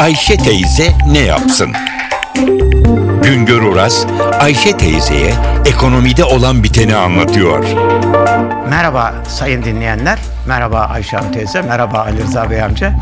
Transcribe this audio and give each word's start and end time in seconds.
Ayşe 0.00 0.36
teyze 0.36 0.92
ne 1.12 1.18
yapsın? 1.18 1.70
Güngör 3.22 3.62
Oras, 3.62 4.06
Ayşe 4.40 4.76
teyzeye 4.76 5.32
ekonomide 5.66 6.24
olan 6.24 6.62
biteni 6.62 6.96
anlatıyor. 6.96 7.64
Merhaba 8.70 9.14
sayın 9.28 9.62
dinleyenler, 9.62 10.18
merhaba 10.48 10.78
Ayşe 10.78 11.16
Hanım 11.16 11.32
teyze, 11.32 11.62
merhaba 11.62 11.98
Ali 11.98 12.22
Rıza 12.22 12.50
Bey 12.50 12.62
amca. 12.62 12.92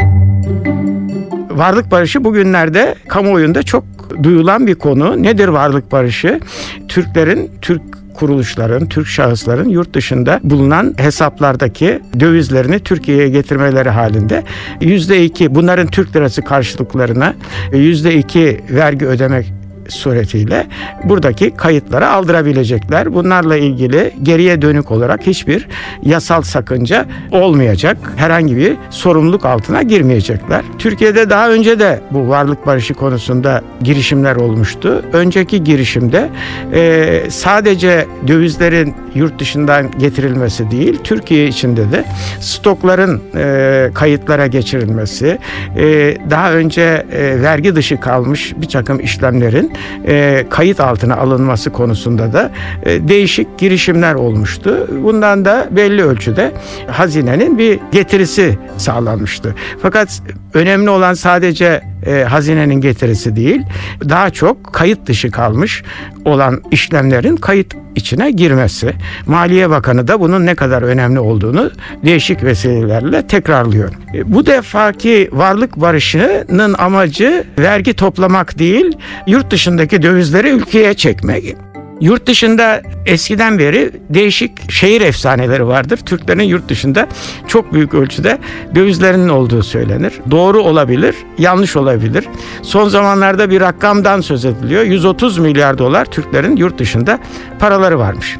Varlık 1.50 1.90
barışı 1.90 2.24
bugünlerde 2.24 2.94
kamuoyunda 3.08 3.62
çok 3.62 3.84
duyulan 4.22 4.66
bir 4.66 4.74
konu. 4.74 5.22
Nedir 5.22 5.48
varlık 5.48 5.92
barışı? 5.92 6.40
Türklerin, 6.88 7.50
Türk 7.62 7.82
kuruluşların, 8.18 8.86
Türk 8.86 9.06
şahısların 9.06 9.68
yurt 9.68 9.94
dışında 9.94 10.40
bulunan 10.42 10.94
hesaplardaki 10.96 12.02
dövizlerini 12.20 12.78
Türkiye'ye 12.78 13.28
getirmeleri 13.28 13.88
halinde 13.88 14.42
yüzde 14.80 15.24
iki 15.24 15.54
bunların 15.54 15.86
Türk 15.86 16.16
lirası 16.16 16.42
karşılıklarına 16.42 17.34
yüzde 17.72 18.14
iki 18.14 18.60
vergi 18.70 19.06
ödemek 19.06 19.57
suretiyle 19.88 20.66
buradaki 21.04 21.56
kayıtları 21.56 22.08
aldırabilecekler. 22.08 23.14
Bunlarla 23.14 23.56
ilgili 23.56 24.12
geriye 24.22 24.62
dönük 24.62 24.90
olarak 24.90 25.26
hiçbir 25.26 25.68
yasal 26.02 26.42
sakınca 26.42 27.06
olmayacak. 27.32 27.96
Herhangi 28.16 28.56
bir 28.56 28.76
sorumluluk 28.90 29.44
altına 29.44 29.82
girmeyecekler. 29.82 30.62
Türkiye'de 30.78 31.30
daha 31.30 31.50
önce 31.50 31.78
de 31.78 32.00
bu 32.10 32.28
varlık 32.28 32.66
barışı 32.66 32.94
konusunda 32.94 33.62
girişimler 33.82 34.36
olmuştu. 34.36 35.02
Önceki 35.12 35.64
girişimde 35.64 36.28
e, 36.74 37.22
sadece 37.30 38.06
dövizlerin 38.26 38.94
yurt 39.14 39.38
dışından 39.38 39.90
getirilmesi 39.98 40.70
değil, 40.70 40.98
Türkiye 41.04 41.46
içinde 41.46 41.92
de 41.92 42.04
stokların 42.40 43.22
e, 43.36 43.90
kayıtlara 43.94 44.46
geçirilmesi, 44.46 45.38
e, 45.76 46.16
daha 46.30 46.52
önce 46.52 47.06
e, 47.12 47.42
vergi 47.42 47.76
dışı 47.76 48.00
kalmış 48.00 48.52
bir 48.56 48.68
takım 48.68 49.00
işlemlerin 49.00 49.72
e, 50.06 50.46
kayıt 50.50 50.80
altına 50.80 51.16
alınması 51.16 51.70
konusunda 51.70 52.32
da 52.32 52.50
e, 52.82 53.08
değişik 53.08 53.58
girişimler 53.58 54.14
olmuştu. 54.14 54.88
Bundan 55.04 55.44
da 55.44 55.68
belli 55.70 56.04
ölçüde 56.04 56.52
hazinenin 56.90 57.58
bir 57.58 57.80
getirisi 57.92 58.58
sağlanmıştı. 58.76 59.54
Fakat 59.82 60.22
önemli 60.54 60.90
olan 60.90 61.14
sadece 61.14 61.82
e, 62.06 62.22
hazinenin 62.22 62.80
getirisi 62.80 63.36
değil, 63.36 63.62
daha 64.08 64.30
çok 64.30 64.72
kayıt 64.72 65.06
dışı 65.06 65.30
kalmış 65.30 65.82
olan 66.24 66.62
işlemlerin 66.70 67.36
kayıt 67.36 67.74
içine 67.94 68.30
girmesi. 68.30 68.92
Maliye 69.26 69.70
Bakanı 69.70 70.08
da 70.08 70.20
bunun 70.20 70.46
ne 70.46 70.54
kadar 70.54 70.82
önemli 70.82 71.20
olduğunu 71.20 71.70
değişik 72.04 72.44
vesilelerle 72.44 73.26
tekrarlıyor. 73.26 73.90
E, 74.14 74.32
bu 74.32 74.46
defaki 74.46 75.28
varlık 75.32 75.76
barışının 75.76 76.74
amacı 76.74 77.44
vergi 77.58 77.94
toplamak 77.94 78.58
değil, 78.58 78.92
yurt 79.26 79.50
dışındaki 79.50 80.02
dövizleri 80.02 80.48
ülkeye 80.48 80.94
çekmek. 80.94 81.56
Yurt 82.00 82.26
dışında 82.26 82.82
eskiden 83.06 83.58
beri 83.58 83.90
değişik 84.10 84.72
şehir 84.72 85.00
efsaneleri 85.00 85.66
vardır. 85.66 85.96
Türklerin 85.96 86.42
yurt 86.42 86.68
dışında 86.68 87.08
çok 87.46 87.72
büyük 87.72 87.94
ölçüde 87.94 88.38
dövizlerinin 88.74 89.28
olduğu 89.28 89.62
söylenir. 89.62 90.12
Doğru 90.30 90.62
olabilir, 90.62 91.14
yanlış 91.38 91.76
olabilir. 91.76 92.24
Son 92.62 92.88
zamanlarda 92.88 93.50
bir 93.50 93.60
rakamdan 93.60 94.20
söz 94.20 94.44
ediliyor. 94.44 94.82
130 94.82 95.38
milyar 95.38 95.78
dolar 95.78 96.04
Türklerin 96.04 96.56
yurt 96.56 96.78
dışında 96.78 97.18
paraları 97.58 97.98
varmış. 97.98 98.36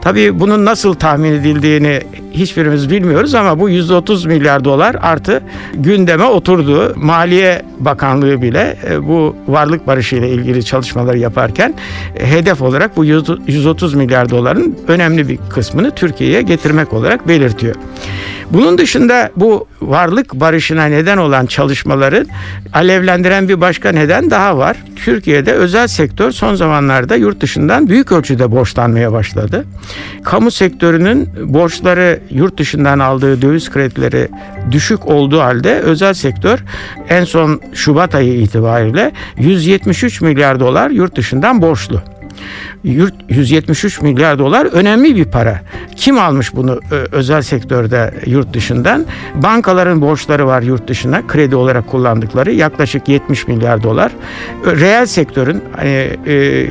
Tabii 0.00 0.40
bunun 0.40 0.64
nasıl 0.64 0.94
tahmin 0.94 1.32
edildiğini 1.32 2.00
hiçbirimiz 2.32 2.90
bilmiyoruz 2.90 3.34
ama 3.34 3.60
bu 3.60 3.68
130 3.68 4.26
milyar 4.26 4.64
dolar 4.64 4.96
artı 5.02 5.42
gündeme 5.74 6.24
oturdu. 6.24 6.92
Maliye 6.96 7.62
Bakanlığı 7.80 8.42
bile 8.42 8.76
e, 8.90 9.06
bu 9.08 9.36
varlık 9.48 9.86
barışı 9.86 10.16
ile 10.16 10.28
ilgili 10.28 10.64
çalışmaları 10.64 11.18
yaparken 11.18 11.74
e, 12.16 12.26
hedef 12.26 12.62
olarak 12.62 12.96
bu 12.96 13.04
130 13.04 13.94
milyar 13.94 14.30
doların 14.30 14.76
önemli 14.88 15.28
bir 15.28 15.38
kısmını 15.50 15.90
Türkiye'ye 15.90 16.42
getirmek 16.42 16.92
olarak 16.92 17.28
belirtiyor. 17.28 17.74
Bunun 18.50 18.78
dışında 18.78 19.30
bu 19.36 19.66
varlık 19.82 20.34
barışına 20.34 20.84
neden 20.84 21.18
olan 21.18 21.46
çalışmaların 21.46 22.26
alevlendiren 22.72 23.48
bir 23.48 23.60
başka 23.60 23.92
neden 23.92 24.30
daha 24.30 24.58
var. 24.58 24.76
Türkiye'de 24.96 25.52
özel 25.52 25.86
sektör 25.86 26.30
son 26.30 26.54
zamanlarda 26.54 27.16
yurt 27.16 27.40
dışından 27.40 27.88
büyük 27.88 28.12
ölçüde 28.12 28.50
borçlanmaya 28.50 29.12
başladı. 29.12 29.64
Kamu 30.24 30.50
sektörünün 30.50 31.28
borçları 31.44 32.20
yurt 32.30 32.58
dışından 32.58 32.98
aldığı 32.98 33.42
döviz 33.42 33.70
kredileri 33.70 34.28
düşük 34.70 35.06
olduğu 35.06 35.40
halde 35.40 35.80
özel 35.80 36.14
sektör 36.14 36.64
en 37.08 37.24
son 37.24 37.60
Şubat 37.74 38.14
ayı 38.14 38.40
itibariyle 38.40 39.12
173 39.38 40.20
milyar 40.20 40.60
dolar 40.60 40.90
yurt 40.90 41.16
dışından 41.16 41.62
borçlu. 41.62 42.02
173 42.84 44.00
milyar 44.00 44.38
dolar 44.38 44.66
önemli 44.66 45.16
bir 45.16 45.24
para. 45.24 45.60
Kim 45.96 46.18
almış 46.18 46.54
bunu 46.54 46.80
özel 47.12 47.42
sektörde 47.42 48.14
yurt 48.26 48.54
dışından? 48.54 49.06
Bankaların 49.34 50.00
borçları 50.00 50.46
var 50.46 50.62
yurt 50.62 50.88
dışına 50.88 51.26
kredi 51.26 51.56
olarak 51.56 51.86
kullandıkları 51.86 52.52
yaklaşık 52.52 53.08
70 53.08 53.48
milyar 53.48 53.82
dolar. 53.82 54.12
Reel 54.66 55.06
sektörün 55.06 55.62
hani, 55.76 56.10
e, 56.26 56.66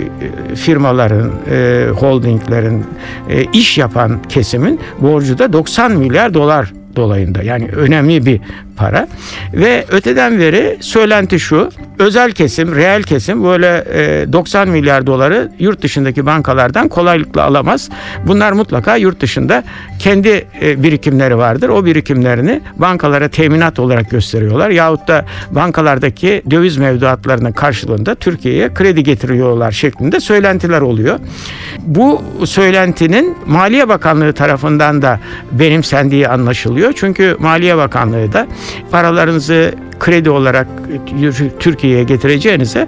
firmaların, 0.55 1.31
e, 1.51 1.87
holdinglerin, 1.95 2.85
e, 3.29 3.43
iş 3.43 3.77
yapan 3.77 4.21
kesimin 4.29 4.79
borcu 4.99 5.37
da 5.37 5.53
90 5.53 5.91
milyar 5.91 6.33
dolar 6.33 6.73
dolayında. 6.95 7.43
Yani 7.43 7.67
önemli 7.67 8.25
bir 8.25 8.41
para. 8.77 9.07
Ve 9.53 9.85
öteden 9.91 10.39
beri 10.39 10.77
söylenti 10.81 11.39
şu. 11.39 11.69
Özel 11.99 12.31
kesim, 12.31 12.75
reel 12.75 13.03
kesim 13.03 13.43
böyle 13.43 13.85
90 14.33 14.69
milyar 14.69 15.07
doları 15.07 15.51
yurt 15.59 15.81
dışındaki 15.81 16.25
bankalardan 16.25 16.89
kolaylıkla 16.89 17.43
alamaz. 17.43 17.89
Bunlar 18.27 18.51
mutlaka 18.51 18.95
yurt 18.95 19.21
dışında 19.21 19.63
kendi 19.99 20.47
birikimleri 20.61 21.37
vardır. 21.37 21.69
O 21.69 21.85
birikimlerini 21.85 22.61
bankalara 22.75 23.27
teminat 23.27 23.79
olarak 23.79 24.09
gösteriyorlar. 24.09 24.69
Yahut 24.69 25.07
da 25.07 25.25
bankalardaki 25.51 26.41
döviz 26.51 26.77
mevduatlarının 26.77 27.51
karşılığında 27.51 28.15
Türkiye'ye 28.15 28.73
kredi 28.73 29.03
getiriyorlar 29.03 29.71
şeklinde 29.71 30.19
söylentiler 30.19 30.81
oluyor. 30.81 31.19
Bu 31.79 32.21
söylentinin 32.45 33.37
Maliye 33.47 33.89
Bakanlığı 33.89 34.33
tarafından 34.33 35.01
da 35.01 35.19
benimsendiği 35.51 36.27
anlaşılıyor. 36.27 36.93
Çünkü 36.95 37.35
Maliye 37.39 37.77
Bakanlığı 37.77 38.33
da 38.33 38.47
paralarınızı 38.91 39.73
kredi 39.99 40.29
olarak 40.29 40.67
Türkiye'ye 41.59 42.03
getireceğinize 42.03 42.87